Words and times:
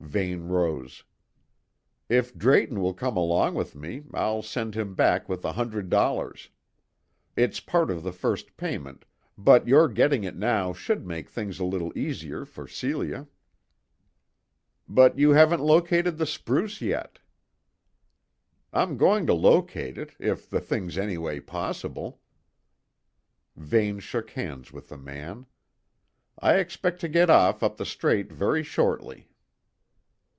Vane 0.00 0.48
rose. 0.48 1.04
"If 2.08 2.34
Drayton 2.34 2.80
will 2.80 2.94
come 2.94 3.18
along 3.18 3.52
with 3.54 3.74
me, 3.74 4.04
I'll 4.14 4.40
send 4.40 4.74
him 4.74 4.94
back 4.94 5.28
with 5.28 5.44
a 5.44 5.52
hundred 5.52 5.90
dollars. 5.90 6.48
It's 7.36 7.60
part 7.60 7.90
of 7.90 8.02
the 8.02 8.12
first 8.12 8.56
payment 8.56 9.04
but 9.36 9.68
your 9.68 9.86
getting 9.86 10.24
it 10.24 10.34
now 10.34 10.72
should 10.72 11.06
make 11.06 11.28
things 11.28 11.58
a 11.60 11.64
little 11.64 11.92
easier 11.98 12.46
for 12.46 12.66
Celia." 12.66 13.26
"But 14.88 15.18
you 15.18 15.32
haven't 15.32 15.60
located 15.60 16.16
the 16.16 16.26
spruce 16.26 16.80
yet." 16.80 17.18
"I'm 18.72 18.96
going 18.96 19.26
to 19.26 19.34
locate 19.34 19.98
it, 19.98 20.14
if 20.18 20.48
the 20.48 20.60
thing's 20.60 20.96
anyway 20.96 21.38
possible." 21.40 22.22
Vane 23.56 23.98
shook 23.98 24.30
hands 24.30 24.72
with 24.72 24.88
the 24.88 24.96
man. 24.96 25.44
"I 26.38 26.54
expect 26.54 26.98
to 27.02 27.08
get 27.08 27.28
off 27.28 27.62
up 27.62 27.76
the 27.76 27.84
Strait 27.84 28.32
very 28.32 28.62
shortly." 28.62 29.26